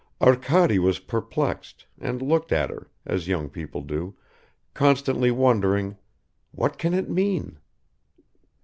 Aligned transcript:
Arkady 0.19 0.79
was 0.79 0.97
perplexed, 0.97 1.85
and 1.99 2.23
looked 2.23 2.51
at 2.51 2.71
her, 2.71 2.89
as 3.05 3.27
young 3.27 3.51
people 3.51 3.81
do, 3.83 4.15
constantly 4.73 5.29
wondering: 5.29 5.95
"What 6.49 6.79
can 6.79 6.95
it 6.95 7.07
mean?" 7.07 7.59